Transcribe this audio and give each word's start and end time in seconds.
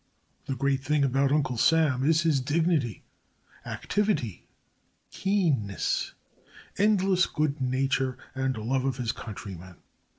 _The 0.47 0.55
great 0.55 0.81
thing 0.83 1.03
about 1.03 1.31
Uncle 1.31 1.57
Sam 1.57 2.03
is 2.03 2.23
his 2.23 2.41
dignity, 2.41 3.03
activity, 3.67 4.47
keenness, 5.11 6.13
endless 6.75 7.27
good 7.27 7.61
nature 7.61 8.17
and 8.33 8.57
love 8.57 8.83
of 8.83 8.97
his 8.97 9.11
countrymen. 9.11 9.75